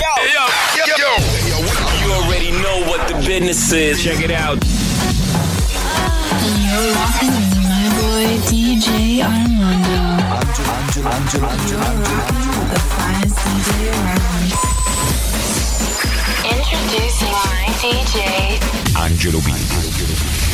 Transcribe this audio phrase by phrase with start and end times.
[0.00, 0.44] yo,
[0.76, 1.12] yo, yo.
[2.00, 4.02] You already know what the business is.
[4.02, 4.58] Check it out.
[6.40, 10.00] You're rocking with my boy DJ Armando.
[10.40, 11.84] Angelo, Angelo, Angelo, Angelo,
[12.72, 14.48] The finest DJ around.
[16.54, 18.16] Introducing my DJ.
[18.96, 19.48] Angelo B.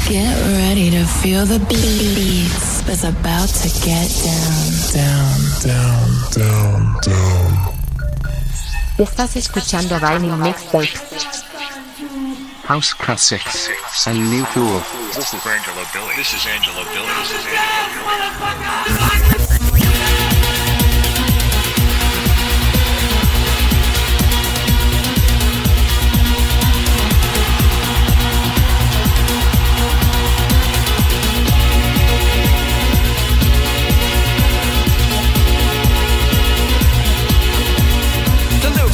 [0.08, 2.88] Get ready to feel the beats.
[2.88, 4.72] It's about to get down.
[4.94, 7.75] down, down, down, down.
[8.98, 10.88] Estás escuchando Vinyl Mixtape.
[12.66, 13.68] House classics
[14.06, 14.80] and new cool.
[15.14, 16.16] This is Angelo Billy.
[16.16, 17.06] This is Angelo Billy.
[17.20, 18.38] This is Angelo
[19.58, 19.65] Billy.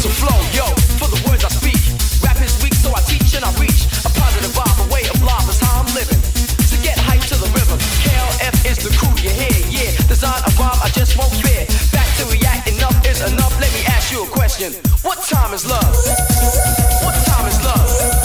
[0.03, 0.67] Will flow, yo,
[0.99, 1.79] for the words I speak.
[2.27, 3.51] Rap is weak, so I teach and I.
[3.51, 6.19] A positive vibe, a way of life is how I'm living.
[6.83, 7.79] Get hyped to the rhythm.
[8.03, 9.31] KLF is the crew you
[9.71, 9.95] yeah.
[10.09, 11.31] Design a rhyme I just won't.
[11.95, 13.55] Back to react, enough is enough.
[13.61, 14.73] Let me ask you a question.
[15.03, 15.95] What time is love?
[17.07, 18.22] What time is love?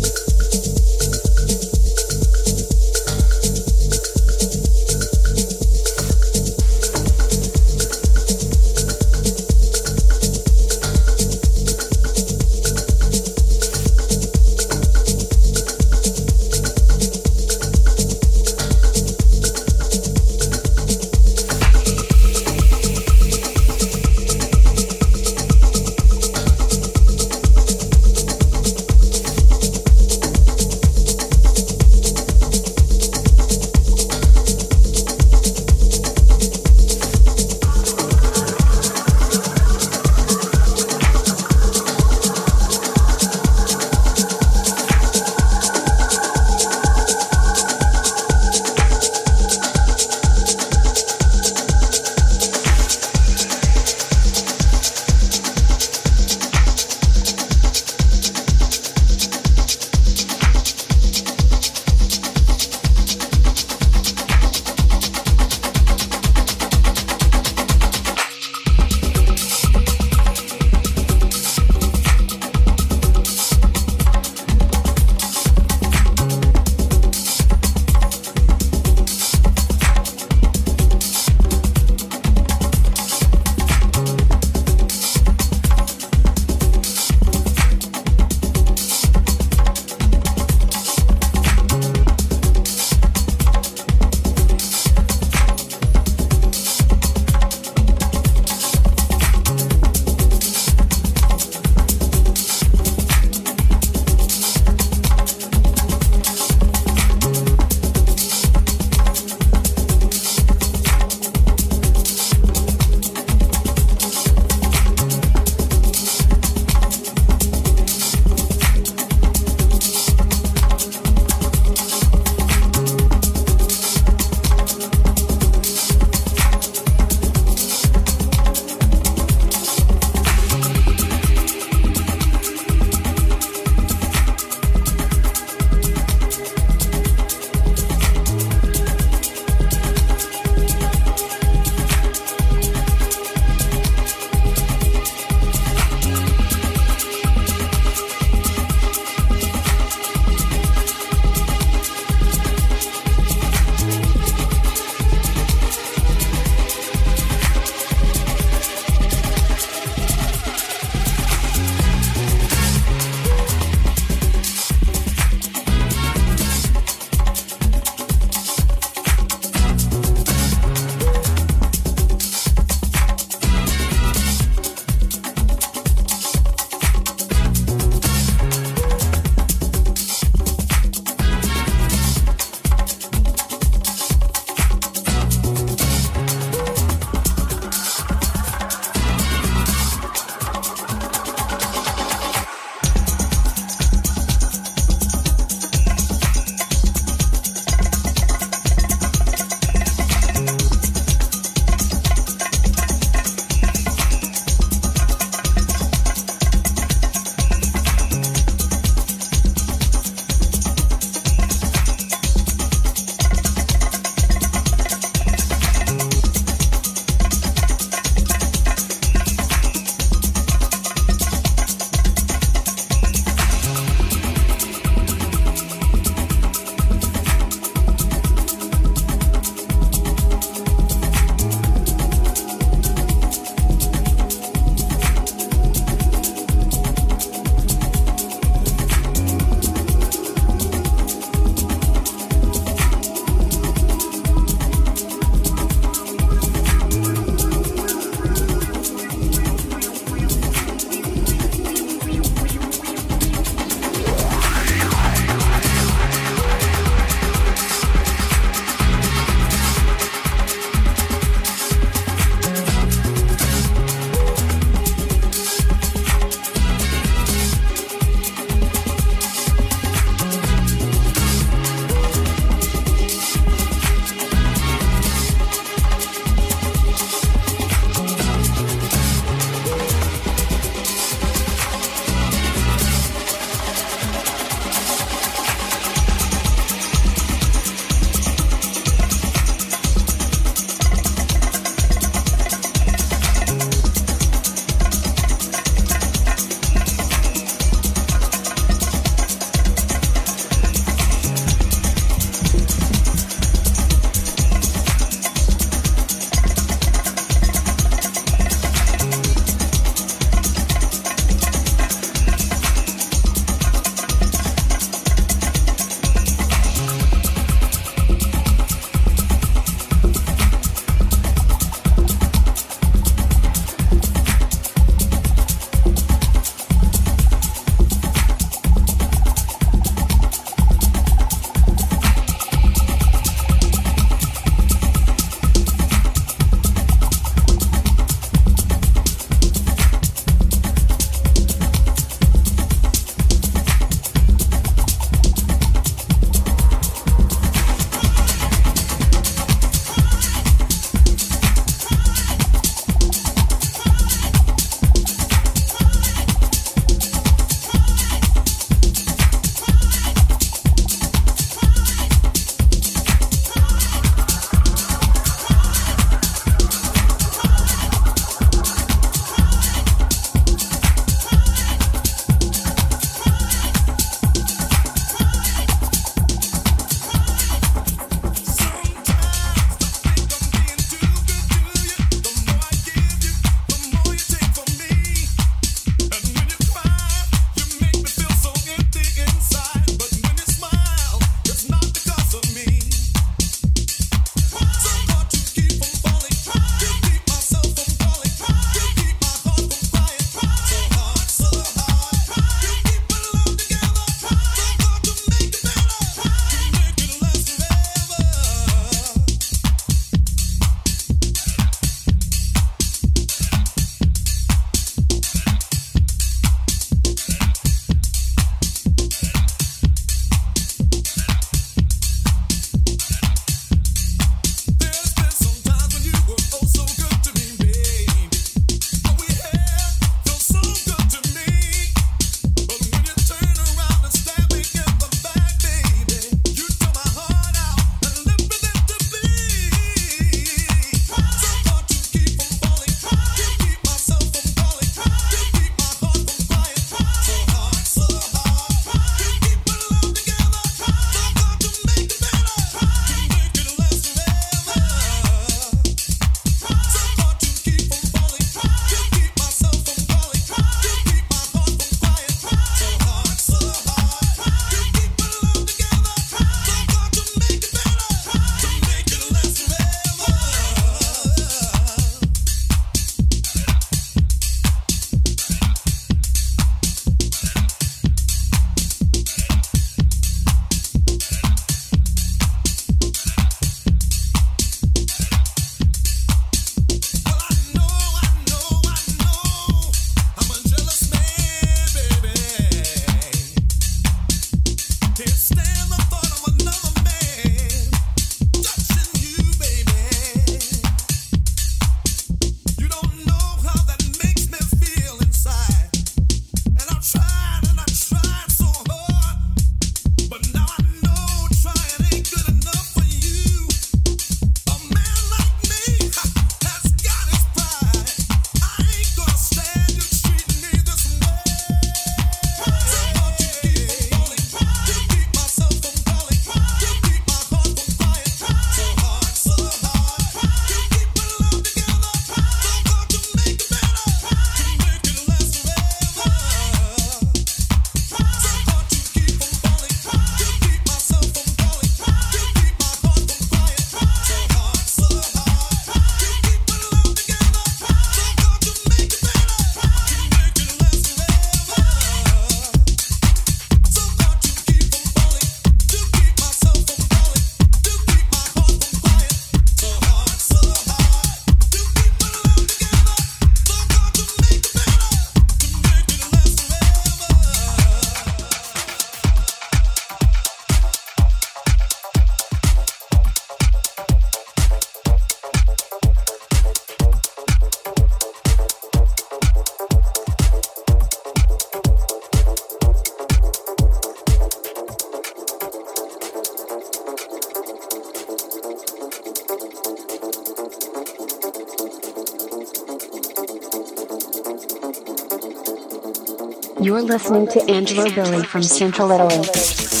[597.11, 600.00] Listening to Angelo Billy from Central Italy.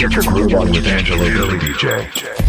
[0.00, 2.39] Get your groove on with Angelo Billy DJ.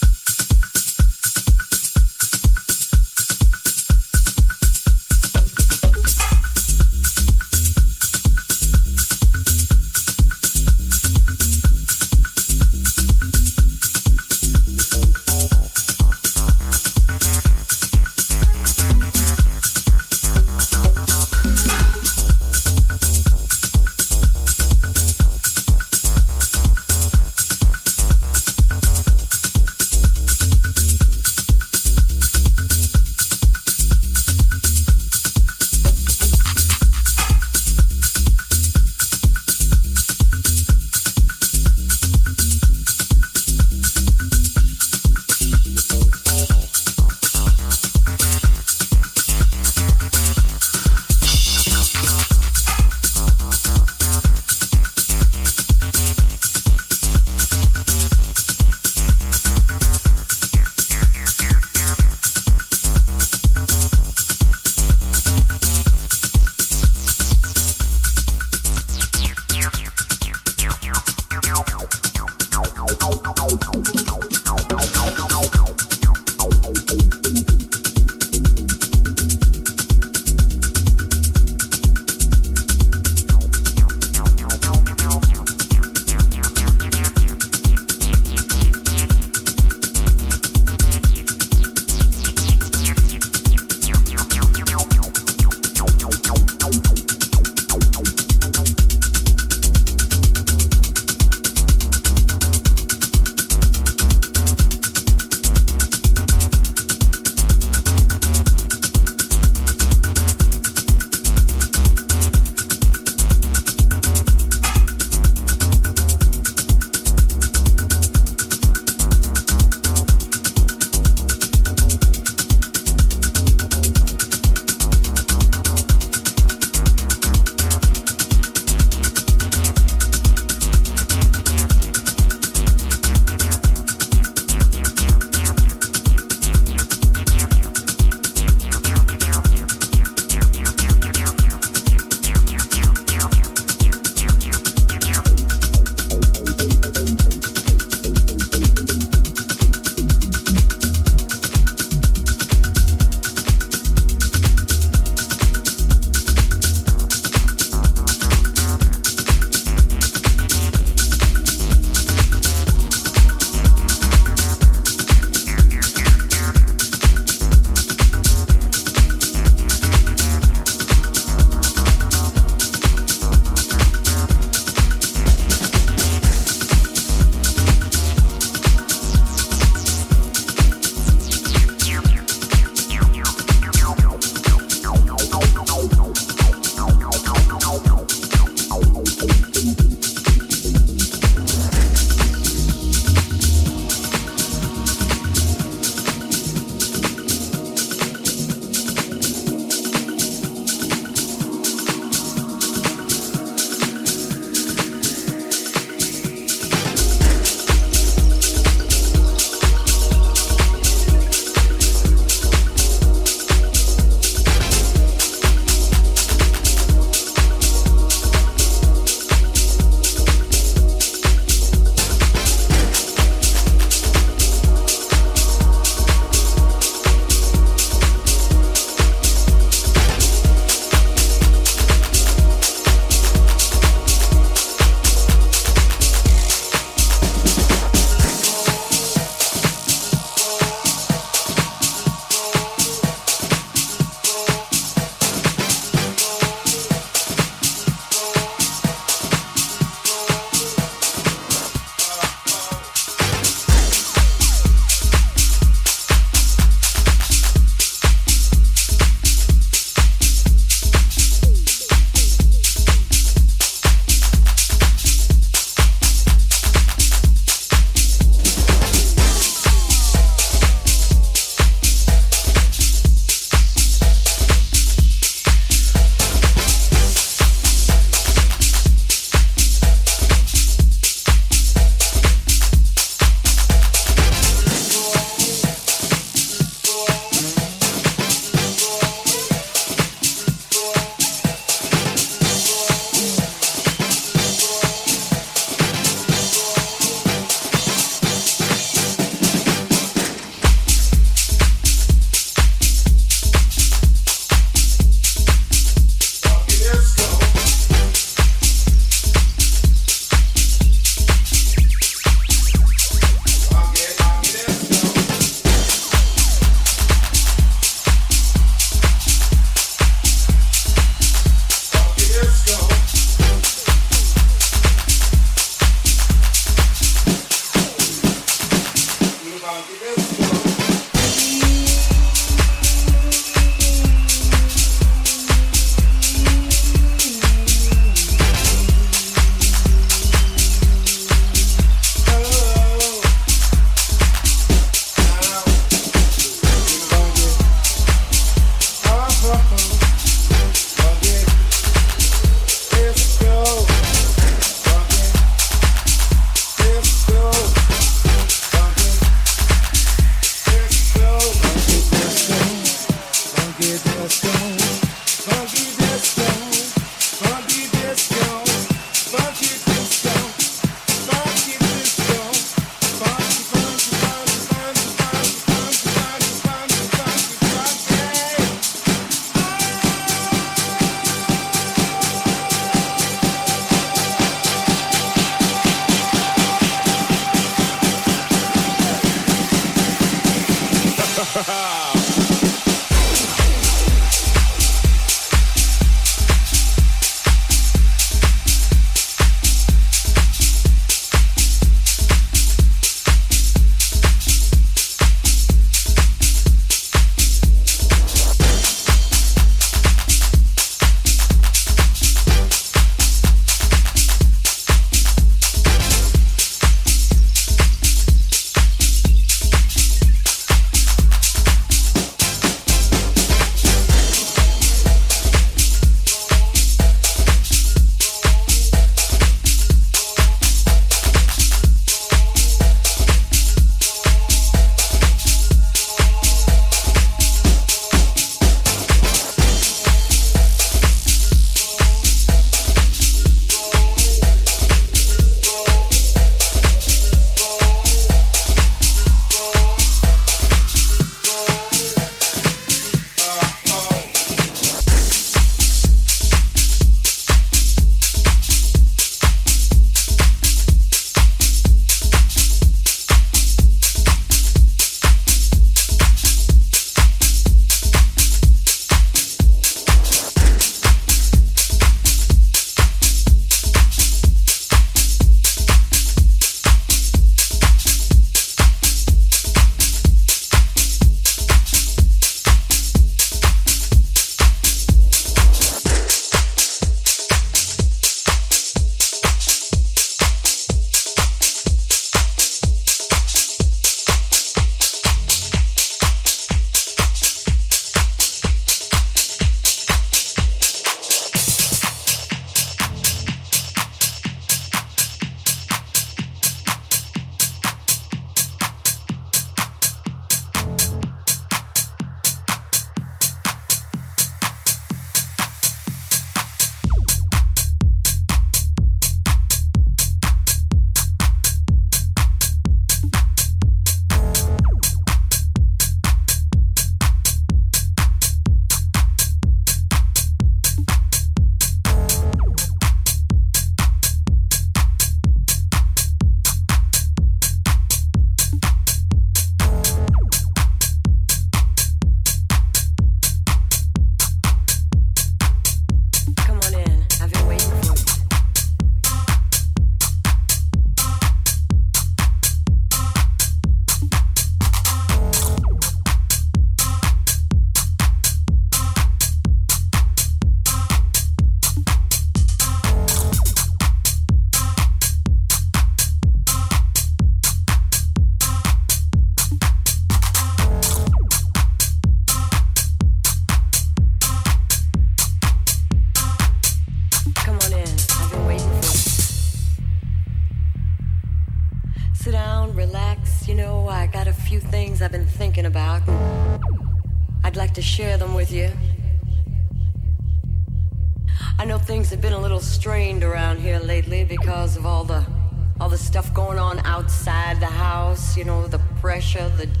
[599.69, 600.00] the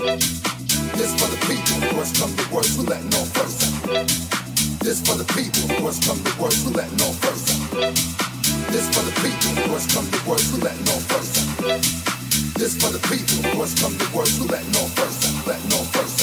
[0.00, 3.60] This for the people who has come to worst, we're letting first.
[4.80, 7.48] This for the people who has come to worst, we're letting first.
[8.72, 11.36] This for the people who has come to worst, we're letting first.
[12.56, 15.46] This for the people who has come to worst, we're letting first.
[15.46, 16.19] Letting off first.